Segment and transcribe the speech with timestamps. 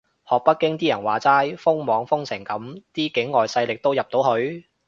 [0.27, 4.67] 學北京啲人話齋，封網封成噉啲境外勢力都入到去？